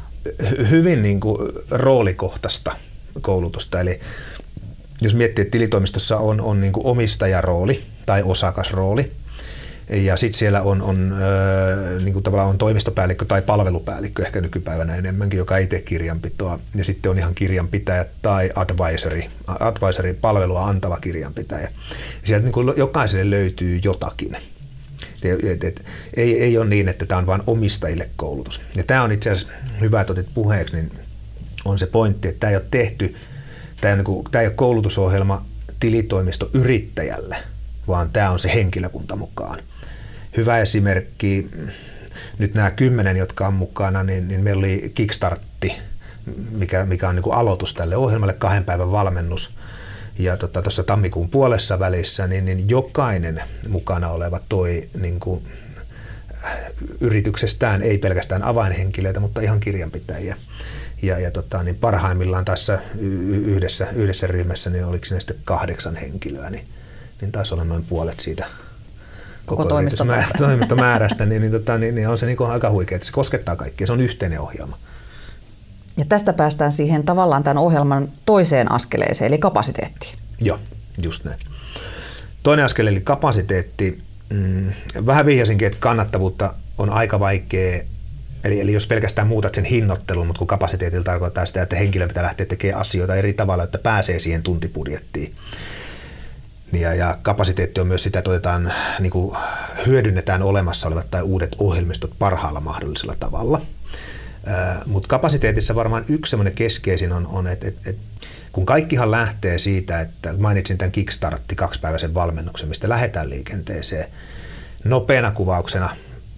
[0.70, 1.38] Hyvin niin kuin
[1.70, 2.76] roolikohtaista
[3.22, 4.00] koulutusta, eli
[5.02, 9.12] jos miettii, että tilitoimistossa on, on niin kuin omistajarooli tai osakasrooli,
[9.92, 14.96] ja sitten siellä on, on äh, niin kuin tavallaan on toimistopäällikkö tai palvelupäällikkö ehkä nykypäivänä
[14.96, 16.60] enemmänkin, joka ei tee kirjanpitoa.
[16.76, 21.62] Ja sitten on ihan kirjanpitäjä tai advisory, advisory palvelua antava kirjanpitäjä.
[21.62, 21.70] Ja
[22.24, 24.38] sieltä niin kuin jokaiselle löytyy jotakin.
[25.24, 28.62] Et, et, et, ei, ei ole niin, että tämä on vain omistajille koulutus.
[28.76, 30.92] Ja tämä on itse asiassa hyvä, että otit puheeksi, niin
[31.66, 33.16] on se pointti, että tämä ei ole tehty,
[33.82, 35.46] tämä, niin kuin, tämä ei ole koulutusohjelma
[35.80, 37.38] tilitoimisto yrittäjälle,
[37.88, 39.60] vaan tämä on se henkilökunta mukaan
[40.38, 41.50] hyvä esimerkki,
[42.38, 45.74] nyt nämä kymmenen, jotka on mukana, niin, niin meillä oli Kickstartti,
[46.52, 49.52] mikä, mikä on niin kuin aloitus tälle ohjelmalle, kahden päivän valmennus.
[50.20, 55.44] Ja tuossa tota, tammikuun puolessa välissä, niin, niin jokainen mukana oleva toi niin kuin,
[56.46, 56.52] äh,
[57.00, 60.36] yrityksestään, ei pelkästään avainhenkilöitä, mutta ihan kirjanpitäjiä.
[61.02, 62.80] Ja, ja tota, niin parhaimmillaan tässä
[63.46, 66.68] yhdessä, yhdessä ryhmässä, niin oliko siinä sitten kahdeksan henkilöä, niin,
[67.22, 68.46] niin taisi olla noin puolet siitä
[69.46, 70.38] koko toimistomäärästä.
[70.48, 73.88] toimistomäärästä, niin, niin, tota, niin, niin on se niin aika huikea, että se koskettaa kaikkia.
[73.88, 74.78] Se on yhteinen ohjelma.
[75.98, 80.16] Ja tästä päästään siihen tavallaan tämän ohjelman toiseen askeleeseen, eli kapasiteettiin.
[80.42, 80.60] Joo,
[81.04, 81.40] just näin.
[82.44, 84.02] Toinen askel, eli kapasiteetti.
[84.30, 84.72] Mm,
[85.06, 87.84] vähän vihjasinkin, että kannattavuutta on aika vaikea
[88.44, 92.24] Eli, eli jos pelkästään muutat sen hinnoittelun, mutta kun kapasiteetilla tarkoittaa sitä, että henkilö pitää
[92.24, 95.36] lähteä tekemään asioita eri tavalla, että pääsee siihen tuntibudjettiin,
[96.74, 99.38] ja, ja kapasiteetti on myös sitä, että otetaan, niin kuin
[99.86, 103.62] hyödynnetään olemassa olevat tai uudet ohjelmistot parhaalla mahdollisella tavalla.
[104.86, 107.98] Mutta kapasiteetissa varmaan yksi semmoinen keskeisin on, on että et, et,
[108.52, 114.06] kun kaikkihan lähtee siitä, että mainitsin tämän Kickstartti kaksipäiväisen valmennuksen, mistä lähdetään liikenteeseen,
[114.84, 115.96] nopeana kuvauksena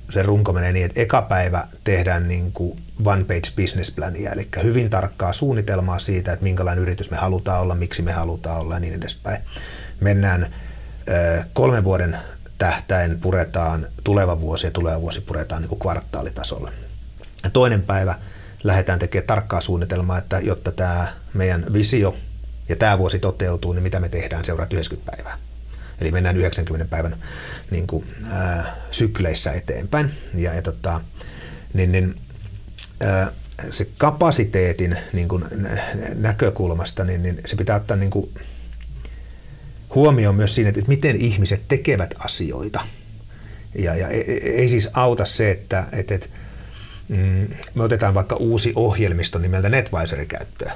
[0.10, 4.48] se runko menee niin, että eka päivä tehdään niin kuin one page business plania, eli
[4.64, 8.80] hyvin tarkkaa suunnitelmaa siitä, että minkälainen yritys me halutaan olla, miksi me halutaan olla ja
[8.80, 9.42] niin edespäin
[10.00, 10.54] mennään
[11.54, 12.18] kolmen vuoden
[12.58, 16.72] tähtäin puretaan tuleva vuosi ja tuleva vuosi puretaan niin kuin kvartaalitasolla.
[17.44, 18.16] Ja toinen päivä
[18.64, 22.16] lähdetään tekemään tarkkaa suunnitelmaa, että jotta tämä meidän visio
[22.70, 25.38] ja tämä vuosi toteutuu, niin mitä me tehdään seuraavat 90 päivää.
[26.02, 27.16] Eli mennään 90 päivän
[27.74, 30.12] niin kuin, ää, sykleissä eteenpäin.
[30.36, 31.02] Ja, ja tota,
[31.74, 32.16] niin, niin,
[33.00, 33.32] ää,
[33.72, 35.46] se kapasiteetin niin kuin,
[36.16, 38.30] näkökulmasta, niin, niin se pitää ottaa niin kuin,
[39.96, 42.82] huomioon myös siinä, että miten ihmiset tekevät asioita.
[43.76, 44.08] Ja, ja
[44.44, 46.28] ei siis auta se, että, että, että
[47.08, 50.74] mm, me otetaan vaikka uusi ohjelmisto nimeltä NetVisori käyttöön.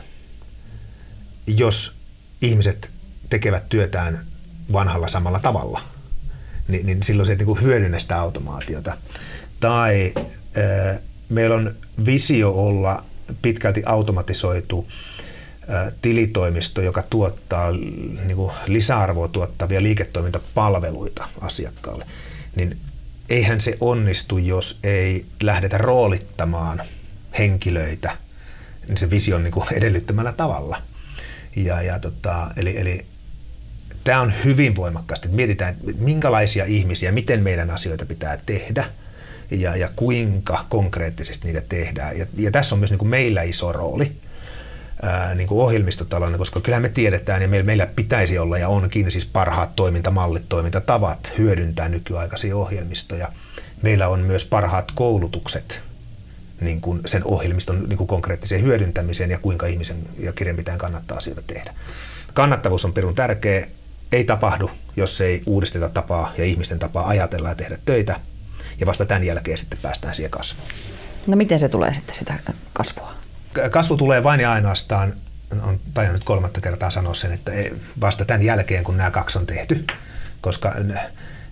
[1.47, 1.95] Jos
[2.41, 2.91] ihmiset
[3.29, 4.25] tekevät työtään
[4.73, 5.81] vanhalla samalla tavalla,
[6.67, 8.97] niin, niin silloin se ei niin hyödynnä sitä automaatiota.
[9.59, 11.75] Tai äh, meillä on
[12.05, 13.03] visio olla
[13.41, 14.87] pitkälti automatisoitu
[16.01, 22.05] tilitoimisto, joka tuottaa niin kuin lisäarvoa tuottavia liiketoimintapalveluita asiakkaalle,
[22.55, 22.77] niin
[23.29, 26.81] eihän se onnistu, jos ei lähdetä roolittamaan
[27.37, 28.17] henkilöitä
[28.87, 30.81] niin se vision niin kuin edellyttämällä tavalla.
[31.55, 33.05] Ja, ja tota, eli, eli
[34.07, 38.85] tämä on hyvin voimakkaasti, että mietitään, minkälaisia ihmisiä, miten meidän asioita pitää tehdä,
[39.51, 42.17] ja, ja kuinka konkreettisesti niitä tehdään.
[42.17, 44.11] Ja, ja tässä on myös niin kuin meillä iso rooli
[45.35, 49.75] niin kuin koska kyllähän me tiedetään ja meillä, meillä pitäisi olla ja onkin siis parhaat
[49.75, 53.31] toimintamallit, toimintatavat hyödyntää nykyaikaisia ohjelmistoja.
[53.81, 55.81] Meillä on myös parhaat koulutukset
[56.61, 61.41] niin kuin sen ohjelmiston niin kuin konkreettiseen hyödyntämiseen ja kuinka ihmisen ja kirjanpitäjän kannattaa asioita
[61.47, 61.73] tehdä.
[62.33, 63.67] Kannattavuus on perun tärkeä.
[64.11, 68.19] Ei tapahdu, jos ei uudisteta tapaa ja ihmisten tapaa ajatella ja tehdä töitä.
[68.79, 70.67] Ja vasta tämän jälkeen sitten päästään siihen kasvuun.
[71.27, 72.39] No miten se tulee sitten sitä
[72.73, 73.13] kasvua?
[73.71, 75.13] Kasvu tulee vain ja ainoastaan,
[75.63, 77.51] on tajannut nyt kolmatta kertaa sanoa sen, että
[78.01, 79.85] vasta tämän jälkeen, kun nämä kaksi on tehty,
[80.41, 80.73] koska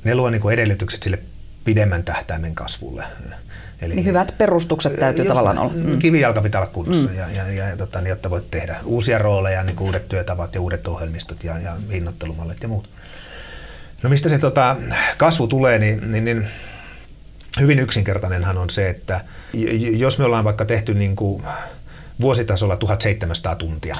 [0.04, 1.20] ne luo niin edellytykset sille
[1.66, 3.04] pidemmän tähtäimen kasvulle.
[3.82, 5.74] Eli niin hyvät perustukset täytyy tavallaan olla.
[5.76, 6.00] Mm.
[6.00, 7.16] Kivijalka pitää olla kunnossa, mm.
[7.16, 10.62] ja, ja, ja, ja tota, niin, jotta voit tehdä uusia rooleja, niin uudet työtavat ja
[10.62, 12.90] uudet ohjelmistot ja, ja hinnoittelumallit ja muut.
[14.04, 14.76] No mistä se tota,
[15.18, 16.48] kasvu tulee, niin, niin, niin
[17.60, 19.22] hyvin yksinkertainenhan on se, että
[19.98, 21.44] jos me ollaan vaikka tehty niin kuin
[22.22, 23.98] vuositasolla 1700 tuntia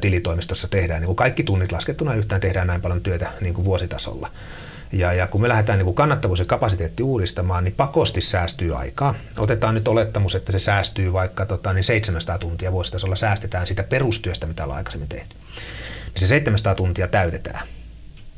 [0.00, 4.28] tilitoimistossa tehdään, niin kuin kaikki tunnit laskettuna yhtään tehdään näin paljon työtä niin kuin vuositasolla,
[4.92, 9.14] ja, ja kun me lähdetään niin kuin kannattavuus ja kapasiteetti uudistamaan, niin pakosti säästyy aikaa.
[9.38, 14.46] Otetaan nyt olettamus, että se säästyy vaikka tota, niin 700 tuntia vuositasolla säästetään sitä perustyöstä,
[14.46, 15.36] mitä ollaan aikaisemmin tehty.
[16.14, 17.66] Niin se 700 tuntia täytetään.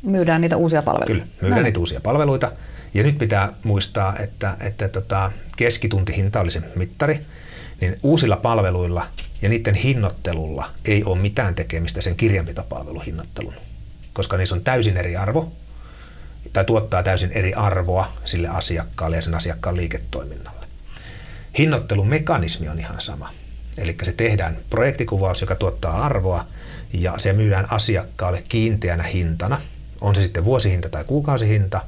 [0.02, 1.12] Myydään niitä uusia palveluita.
[1.12, 1.64] Kyllä, myydään no.
[1.64, 2.52] niitä uusia palveluita.
[2.94, 7.20] Ja nyt pitää muistaa, että, että tota, keskituntihinta oli se mittari,
[7.80, 9.06] niin uusilla palveluilla
[9.42, 13.54] ja niiden hinnoittelulla ei ole mitään tekemistä sen kirjanpitopalvelun hinnoittelun,
[14.12, 15.52] koska niissä on täysin eri arvo
[16.52, 20.66] tai tuottaa täysin eri arvoa sille asiakkaalle ja sen asiakkaan liiketoiminnalle.
[21.58, 23.30] Hinnoittelun mekanismi on ihan sama.
[23.78, 26.46] Eli se tehdään projektikuvaus, joka tuottaa arvoa
[26.92, 29.60] ja se myydään asiakkaalle kiinteänä hintana,
[30.00, 31.80] on se sitten vuosihinta tai kuukausihinta,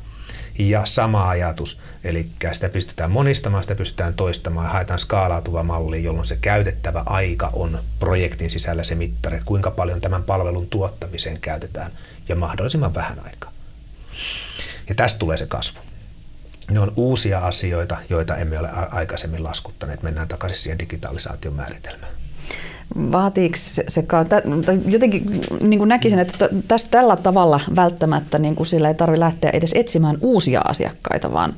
[0.59, 6.27] ja sama ajatus, eli sitä pystytään monistamaan, sitä pystytään toistamaan ja haetaan skaalautuva malli, jolloin
[6.27, 11.91] se käytettävä aika on projektin sisällä se mittari, että kuinka paljon tämän palvelun tuottamiseen käytetään
[12.29, 13.53] ja mahdollisimman vähän aikaa.
[14.89, 15.81] Ja tästä tulee se kasvu.
[16.71, 20.03] Ne on uusia asioita, joita emme ole aikaisemmin laskuttaneet.
[20.03, 22.13] Mennään takaisin siihen digitalisaation määritelmään.
[23.13, 23.85] Vaatiiko se,
[24.87, 29.51] jotenkin niin kuin näkisin, että tästä tällä tavalla välttämättä niin kuin sillä ei tarvitse lähteä
[29.51, 31.55] edes etsimään uusia asiakkaita, vaan,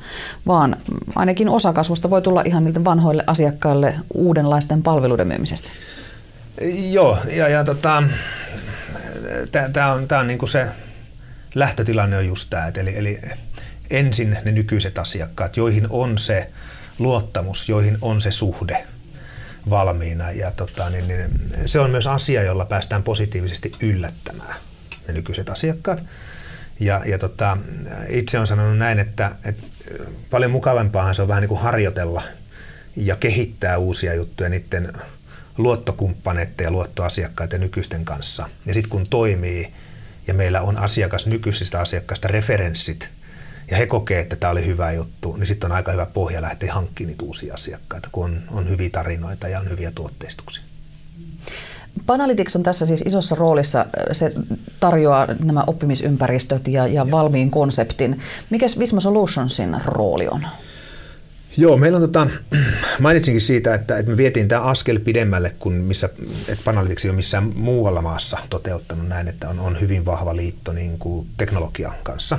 [0.46, 0.76] vaan
[1.14, 5.68] ainakin osa kasvusta voi tulla ihan niiltä vanhoille asiakkaille uudenlaisten palveluiden myymisestä.
[6.90, 8.02] Joo, ja, ja tota,
[9.72, 10.66] tämä on, tää on niin kuin se
[11.54, 13.20] lähtötilanne on just tämä, eli, eli
[13.90, 16.50] ensin ne nykyiset asiakkaat, joihin on se
[16.98, 18.86] luottamus, joihin on se suhde
[19.70, 20.30] valmiina.
[20.30, 21.30] Ja tota, niin, niin,
[21.66, 24.54] se on myös asia, jolla päästään positiivisesti yllättämään
[25.08, 26.04] ne nykyiset asiakkaat.
[26.80, 27.56] Ja, ja tota,
[28.08, 29.62] itse on sanonut näin, että, että
[30.30, 32.22] paljon mukavampaahan se on vähän niin kuin harjoitella
[32.96, 34.92] ja kehittää uusia juttuja niiden
[35.58, 38.48] luottokumppaneiden ja luottoasiakkaiden nykyisten kanssa.
[38.66, 39.70] Ja sitten kun toimii,
[40.30, 43.08] ja meillä on asiakas nykyisistä asiakkaista referenssit,
[43.70, 46.74] ja he kokee, että tämä oli hyvä juttu, niin sitten on aika hyvä pohja lähteä
[46.74, 50.62] hankkimaan niitä uusia asiakkaita, kun on, on hyviä tarinoita ja on hyviä tuotteistuksia.
[52.06, 53.86] Panalytics on tässä siis isossa roolissa.
[54.12, 54.32] Se
[54.80, 58.20] tarjoaa nämä oppimisympäristöt ja, ja valmiin konseptin.
[58.50, 60.46] Mikäs Visma Solutionsin rooli on?
[61.56, 62.26] Joo, meillä on tota,
[63.00, 66.08] mainitsinkin siitä, että, että me vietiin tämä askel pidemmälle kuin missä,
[66.48, 70.72] että Panalytics ei ole missään muualla maassa toteuttanut näin, että on, on hyvin vahva liitto
[70.72, 72.38] niin kuin teknologian kanssa.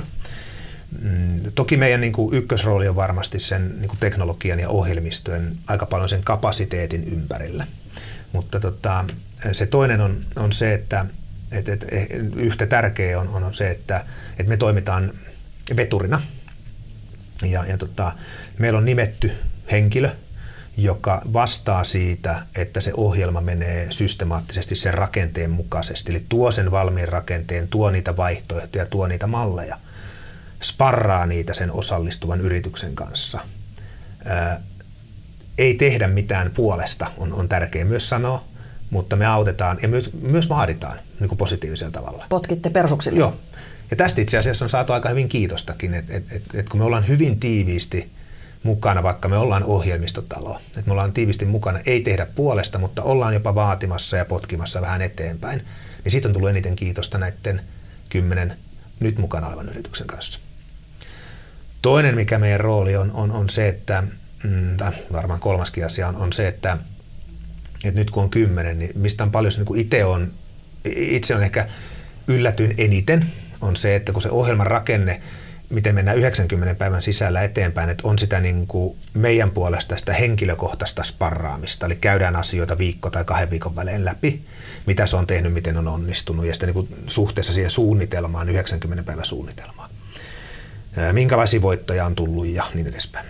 [1.02, 5.86] Mm, toki meidän niin kuin ykkösrooli on varmasti sen niin kuin teknologian ja ohjelmistojen aika
[5.86, 7.66] paljon sen kapasiteetin ympärillä.
[8.32, 9.04] Mutta tota,
[9.52, 11.06] se toinen on, on se, että
[11.52, 11.86] et, et,
[12.36, 14.04] yhtä tärkeä on, on se, että
[14.38, 15.12] et me toimitaan
[15.76, 16.22] veturina.
[17.42, 18.12] Ja, ja tota,
[18.62, 19.32] meillä on nimetty
[19.70, 20.10] henkilö,
[20.76, 26.12] joka vastaa siitä, että se ohjelma menee systemaattisesti sen rakenteen mukaisesti.
[26.12, 29.78] Eli tuo sen valmiin rakenteen, tuo niitä vaihtoehtoja, tuo niitä malleja,
[30.62, 33.40] sparraa niitä sen osallistuvan yrityksen kanssa.
[34.24, 34.60] Ää,
[35.58, 38.44] ei tehdä mitään puolesta, on, on tärkeää myös sanoa,
[38.90, 42.26] mutta me autetaan ja myös, myös vaaditaan niin kuin positiivisella tavalla.
[42.28, 43.18] Potkitte persuksille.
[43.18, 43.36] Joo.
[43.90, 46.84] Ja tästä itse asiassa on saatu aika hyvin kiitostakin, että et, et, et kun me
[46.84, 48.08] ollaan hyvin tiiviisti–
[48.62, 50.56] mukana, vaikka me ollaan ohjelmistotalo.
[50.66, 55.02] Että me ollaan tiivisti mukana, ei tehdä puolesta, mutta ollaan jopa vaatimassa ja potkimassa vähän
[55.02, 55.64] eteenpäin.
[56.04, 57.60] Niin siitä on tullut eniten kiitosta näiden
[58.08, 58.56] kymmenen
[59.00, 60.40] nyt mukana olevan yrityksen kanssa.
[61.82, 64.02] Toinen, mikä meidän rooli on, on, on se, että,
[64.44, 64.76] mm,
[65.12, 66.78] varmaan kolmaskin asia on, on se, että,
[67.84, 70.32] että nyt kun on kymmenen, niin mistä on paljon niin itse on,
[70.84, 71.68] itse on ehkä
[72.26, 73.26] yllätyin eniten,
[73.60, 75.22] on se, että kun se ohjelman rakenne
[75.72, 81.02] miten mennään 90 päivän sisällä eteenpäin, että on sitä niin kuin meidän puolesta sitä henkilökohtaista
[81.02, 84.42] sparraamista, eli käydään asioita viikko tai kahden viikon välein läpi,
[84.86, 89.24] mitä se on tehnyt, miten on onnistunut, ja sitten niin suhteessa siihen suunnitelmaan, 90 päivän
[89.24, 89.90] suunnitelmaan.
[91.12, 93.26] Minkälaisia voittoja on tullut ja niin edespäin.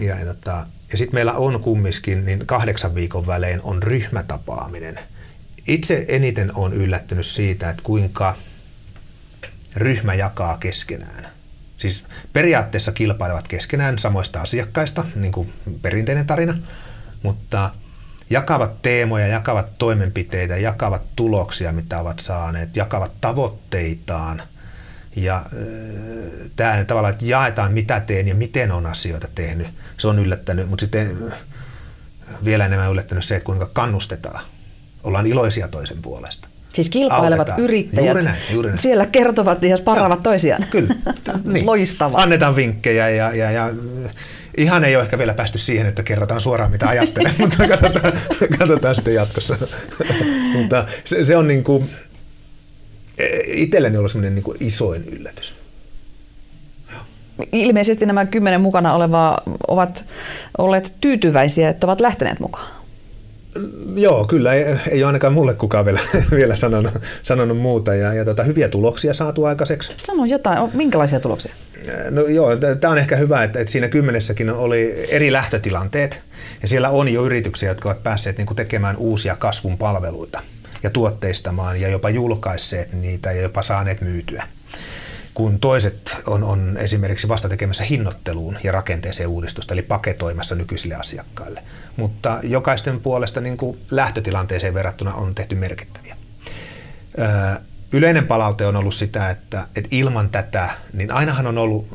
[0.00, 5.00] Ja, ja, tota, ja sitten meillä on kumminkin, niin kahdeksan viikon välein on ryhmätapaaminen.
[5.68, 8.36] Itse eniten on yllättynyt siitä, että kuinka
[9.76, 11.35] ryhmä jakaa keskenään.
[11.76, 16.58] Siis periaatteessa kilpailevat keskenään samoista asiakkaista, niin kuin perinteinen tarina,
[17.22, 17.70] mutta
[18.30, 24.42] jakavat teemoja, jakavat toimenpiteitä, jakavat tuloksia, mitä ovat saaneet, jakavat tavoitteitaan.
[25.16, 30.18] Ja äh, tämä tavallaan, että jaetaan mitä teen ja miten on asioita tehnyt, se on
[30.18, 31.34] yllättänyt, mutta sitten
[32.44, 34.44] vielä enemmän yllättänyt se, että kuinka kannustetaan.
[35.04, 36.48] Ollaan iloisia toisen puolesta.
[36.76, 37.60] Siis kilpailevat Autetaan.
[37.60, 38.78] yrittäjät Juuri näin, juuri näin.
[38.78, 40.64] siellä kertovat ja sparraavat toisiaan.
[40.70, 40.94] Kyllä.
[41.44, 41.66] Niin.
[41.66, 42.22] Loistavaa.
[42.22, 43.70] Annetaan vinkkejä ja, ja, ja
[44.56, 48.12] ihan ei ole ehkä vielä päästy siihen, että kerrotaan suoraan mitä ajattelen, mutta katsotaan,
[48.58, 49.56] katsotaan sitten jatkossa.
[50.56, 51.90] mutta se, se on niin kuin,
[53.46, 55.54] itselleni ollut semmoinen niin kuin isoin yllätys.
[57.52, 60.04] Ilmeisesti nämä kymmenen mukana olevaa ovat
[60.58, 62.75] olleet tyytyväisiä, että ovat lähteneet mukaan.
[63.94, 64.54] Joo, kyllä.
[64.54, 66.00] Ei, ei ole ainakaan mulle kukaan vielä,
[66.36, 66.92] vielä sanonut,
[67.22, 67.94] sanonut muuta.
[67.94, 69.92] Ja, ja tota, hyviä tuloksia saatu aikaiseksi.
[70.06, 70.70] Sano jotain.
[70.74, 71.54] Minkälaisia tuloksia?
[72.10, 76.20] No joo, tämä on ehkä hyvä, että, että siinä kymmenessäkin oli eri lähtötilanteet.
[76.62, 80.42] Ja siellä on jo yrityksiä, jotka ovat päässeet niin kuin tekemään uusia kasvun palveluita
[80.82, 84.44] ja tuotteistamaan ja jopa julkaisseet niitä ja jopa saaneet myytyä
[85.36, 91.62] kun toiset on, on esimerkiksi vasta tekemässä hinnoitteluun ja rakenteeseen uudistusta, eli paketoimassa nykyisille asiakkaille.
[91.96, 96.16] Mutta jokaisten puolesta niin kuin lähtötilanteeseen verrattuna on tehty merkittäviä.
[97.18, 97.26] Öö,
[97.92, 101.86] yleinen palaute on ollut sitä, että, että ilman tätä, niin ainahan on ollut,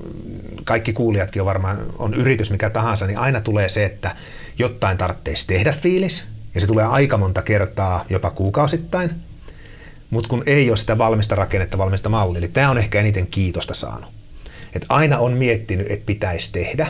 [0.64, 4.16] kaikki kuulijatkin on varmaan, on yritys mikä tahansa, niin aina tulee se, että
[4.60, 6.24] jotain tarvitsisi tehdä fiilis,
[6.56, 9.12] ja se tulee aika monta kertaa, jopa kuukausittain,
[10.12, 12.40] mutta kun ei ole sitä valmista rakennetta, valmista mallia.
[12.40, 14.10] Eli tämä on ehkä eniten kiitosta saanut.
[14.74, 16.88] Et aina on miettinyt, että pitäisi tehdä.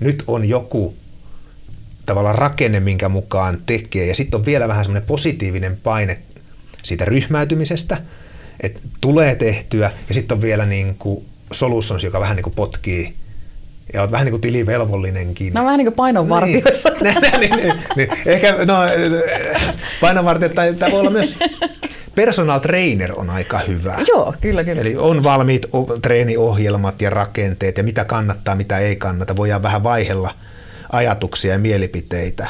[0.00, 0.94] Nyt on joku
[2.06, 4.06] tavallaan rakenne, minkä mukaan tekee.
[4.06, 6.18] Ja sitten on vielä vähän semmoinen positiivinen paine
[6.82, 7.96] siitä ryhmäytymisestä,
[8.60, 9.92] että tulee tehtyä.
[10.08, 13.14] Ja sitten on vielä niin kuin solutions, joka vähän niin kuin potkii
[13.92, 15.52] ja olet vähän niin kuin tilivelvollinenkin.
[15.52, 16.90] No vähän niin kuin painonvartijoissa.
[17.00, 18.08] Niin, niin, niin, niin, niin.
[18.26, 18.74] Ehkä no,
[20.00, 21.36] painonvartijat, tai tämä voi olla myös
[22.14, 23.96] personal trainer on aika hyvä.
[24.08, 24.80] Joo, kyllä, kyllä.
[24.80, 25.66] Eli on valmiit
[26.02, 29.36] treeniohjelmat ja rakenteet ja mitä kannattaa, mitä ei kannata.
[29.36, 30.34] Voidaan vähän vaihella
[30.92, 32.48] ajatuksia ja mielipiteitä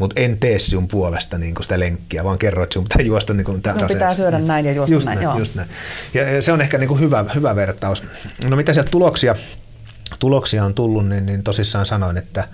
[0.00, 3.44] mutta en tee sinun puolesta niin sitä lenkkiä, vaan kerro, että sinun pitää juosta niin
[3.44, 5.16] kuin Sinun pitää syödä näin ja juosta just näin.
[5.16, 5.38] näin joo.
[5.38, 5.68] just näin.
[6.14, 8.02] Ja se on ehkä niin kuin hyvä, hyvä vertaus.
[8.48, 9.36] No mitä sieltä tuloksia,
[10.18, 12.44] tuloksia on tullut, niin, niin tosissaan sanoin, että,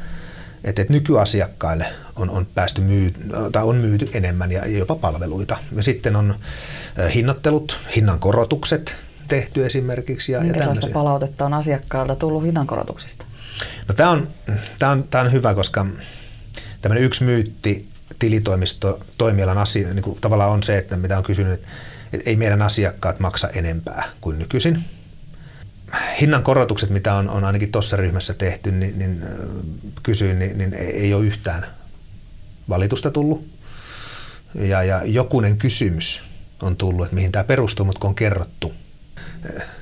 [0.64, 3.14] että, että nykyasiakkaille on, on päästy myy,
[3.52, 5.56] tai on myyty enemmän ja jopa palveluita.
[5.76, 6.34] Ja sitten on
[7.14, 8.96] hinnoittelut, hinnan korotukset
[9.28, 10.32] tehty esimerkiksi.
[10.32, 13.26] Ja, Minkälaista ja palautetta on asiakkailta tullut hinnankorotuksista?
[13.88, 14.28] No tämä on,
[14.78, 15.86] tämä on, tämä on hyvä, koska
[16.80, 17.88] tämmöinen yksi myytti
[18.18, 21.68] tilitoimisto toimialan asia, niin kuin tavallaan on se, että mitä on kysynyt, että
[22.26, 24.84] ei meidän asiakkaat maksa enempää kuin nykyisin.
[26.20, 29.24] Hinnan korotukset, mitä on, on ainakin tuossa ryhmässä tehty, niin, niin
[30.02, 31.66] kysyin, niin, niin ei ole yhtään
[32.68, 33.46] valitusta tullut.
[34.54, 36.22] Ja, ja jokunen kysymys
[36.62, 38.74] on tullut, että mihin tämä perustuu, mutta kun on kerrottu,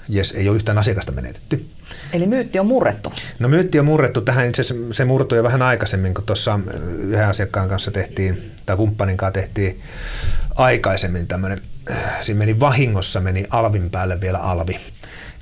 [0.08, 1.66] jes, ei ole yhtään asiakasta menetetty.
[2.12, 3.12] Eli myytti on murrettu?
[3.38, 4.20] No myytti on murrettu.
[4.20, 4.62] Tähän itse
[4.92, 6.60] se murtui jo vähän aikaisemmin, kun tuossa
[6.98, 9.80] yhden asiakkaan kanssa tehtiin, tai kumppanin kanssa tehtiin
[10.54, 11.60] aikaisemmin tämmöinen,
[12.22, 14.80] siinä meni vahingossa, meni alvin päälle vielä alvi.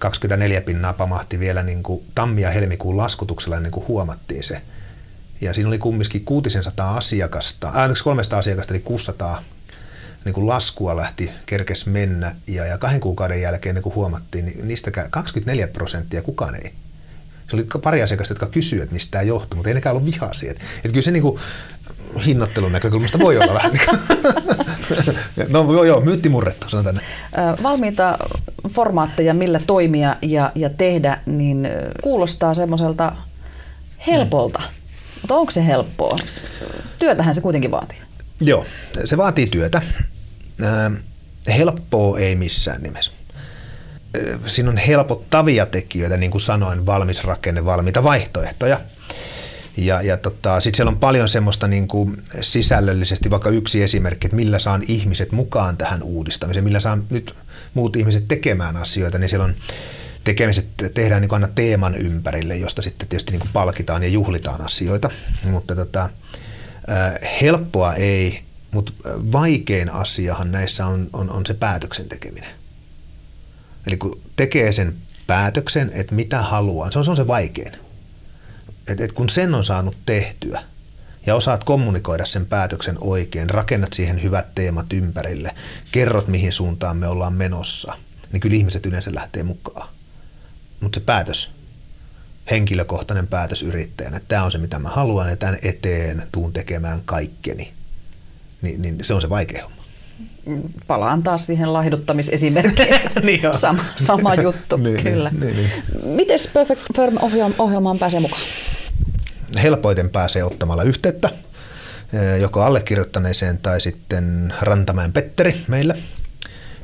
[0.03, 4.63] 24 pinnaa pamahti vielä niin kuin tammi- ja helmikuun laskutuksella ennen kuin huomattiin se.
[5.41, 9.43] Ja siinä oli kumminkin 600 asiakasta, äh, 300 asiakasta, eli 600
[10.25, 14.69] niin kuin laskua lähti, kerkes mennä ja, ja kahden kuukauden jälkeen niin kuin huomattiin, niin
[14.69, 16.73] niistä 24 prosenttia kukaan ei.
[17.51, 20.51] Se oli pari asiakasta, jotka kysyivät, mistä tämä johtuu, mutta ei nekään ollut vihaisia.
[20.51, 21.41] Että kyllä se niin kuin,
[22.27, 23.87] hinnoittelun näkökulmasta voi olla vähän niin
[25.49, 27.07] no joo, joo myytti murrettu, sanotaan näin.
[27.63, 28.19] Valmiita
[28.69, 31.69] formaatteja, millä toimia ja, ja tehdä, niin
[32.03, 33.13] kuulostaa semmoiselta
[34.07, 34.59] helpolta.
[34.59, 34.75] Hmm.
[35.21, 36.17] Mutta onko se helppoa?
[36.99, 37.99] Työtähän se kuitenkin vaatii.
[38.41, 38.67] Joo,
[39.05, 39.83] se vaatii työtä.
[41.49, 43.13] Helppoa ei missään nimessä.
[44.47, 48.81] Siinä on helpottavia tekijöitä, niin kuin sanoin, valmis rakenne, valmiita vaihtoehtoja.
[49.77, 54.37] Ja, ja tota, sitten siellä on paljon semmoista niin kuin sisällöllisesti, vaikka yksi esimerkki, että
[54.37, 57.35] millä saan ihmiset mukaan tähän uudistamiseen, millä saan nyt
[57.75, 59.55] muut ihmiset tekemään asioita, niin siellä on
[60.25, 65.11] tekemiset tehdään niin aina teeman ympärille, josta sitten tietysti niin palkitaan ja juhlitaan asioita.
[65.45, 66.11] Mutta tota,
[67.41, 68.93] helppoa ei, mutta
[69.33, 72.51] vaikein asiahan näissä on, on, on se päätöksen tekeminen.
[73.87, 74.95] Eli kun tekee sen
[75.27, 77.73] päätöksen, että mitä haluaa, se on se, on se vaikein.
[78.87, 80.63] Et, et kun sen on saanut tehtyä
[81.27, 85.55] ja osaat kommunikoida sen päätöksen oikein, rakennat siihen hyvät teemat ympärille,
[85.93, 87.99] kerrot mihin suuntaan me ollaan menossa,
[88.33, 89.89] niin kyllä ihmiset yleensä lähtee mukaan.
[90.81, 91.51] Mutta se päätös,
[92.51, 97.03] henkilökohtainen päätös yrittäjänä, että tämä on se mitä mä haluan ja tämän eteen tuun tekemään
[97.05, 97.73] kaikkeni,
[98.63, 99.82] niin, niin se on se vaikea homma
[100.87, 102.95] palaan taas siihen laihduttamisesimerkkiin.
[103.23, 105.31] niin sama, sama juttu, niin, kyllä.
[105.41, 105.71] Niin, niin.
[106.05, 108.43] Miten Perfect Firm-ohjelmaan pääsee mukaan?
[109.63, 111.31] Helpoiten pääsee ottamalla yhteyttä
[112.13, 115.97] eh, joko allekirjoittaneeseen tai sitten Rantamäen Petteri meille.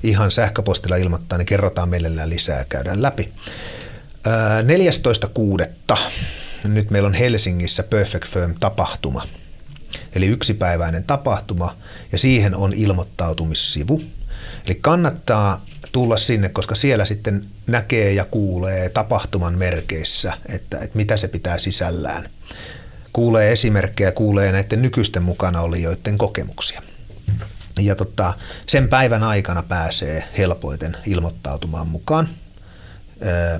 [0.02, 3.32] Ihan sähköpostilla ilmoittaa, niin kerrotaan meille lisää ja käydään läpi.
[5.58, 5.62] 14.6.
[5.62, 5.98] Eh,
[6.64, 9.22] nyt meillä on Helsingissä Perfect Firm-tapahtuma–
[10.12, 11.76] eli yksipäiväinen tapahtuma,
[12.12, 14.02] ja siihen on ilmoittautumissivu.
[14.66, 21.16] Eli kannattaa tulla sinne, koska siellä sitten näkee ja kuulee tapahtuman merkeissä, että, että mitä
[21.16, 22.28] se pitää sisällään.
[23.12, 26.82] Kuulee esimerkkejä, kuulee näiden nykyisten mukana olijoiden kokemuksia.
[27.80, 28.34] Ja tota,
[28.66, 32.28] sen päivän aikana pääsee helpoiten ilmoittautumaan mukaan.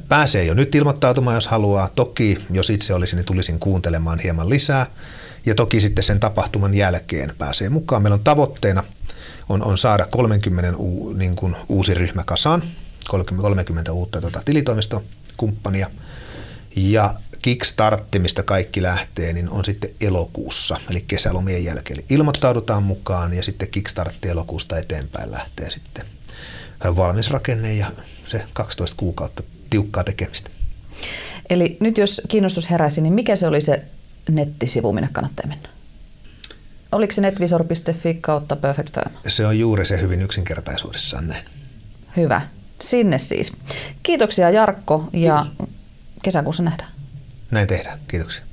[0.08, 1.88] Pääsee jo nyt ilmoittautumaan, jos haluaa.
[1.94, 4.86] Toki, jos itse olisin, niin tulisin kuuntelemaan hieman lisää.
[5.46, 8.02] Ja toki sitten sen tapahtuman jälkeen pääsee mukaan.
[8.02, 8.84] Meillä on tavoitteena
[9.48, 12.62] on, on saada 30 u, niin kuin uusi ryhmä kasaan,
[13.08, 15.90] 30, 30 uutta tota, tilitoimistokumppania.
[16.76, 21.98] Ja Kickstartti, mistä kaikki lähtee, niin on sitten elokuussa, eli kesälomien jälkeen.
[21.98, 26.06] Eli ilmoittaudutaan mukaan ja sitten Kickstartti elokuusta eteenpäin lähtee sitten
[26.96, 27.86] valmis rakenne ja
[28.26, 30.50] se 12 kuukautta tiukkaa tekemistä.
[31.50, 33.84] Eli nyt jos kiinnostus heräsi, niin mikä se oli se
[34.28, 35.68] nettisivu, minne kannattaa mennä?
[36.92, 39.12] Oliko se netvisor.fi kautta Perfect Firm?
[39.28, 41.44] Se on juuri se hyvin yksinkertaisuudessaan näin.
[42.16, 42.40] Hyvä.
[42.82, 43.52] Sinne siis.
[44.02, 45.74] Kiitoksia Jarkko ja Kiitos.
[46.22, 46.90] kesäkuussa nähdään.
[47.50, 47.98] Näin tehdään.
[48.08, 48.47] Kiitoksia.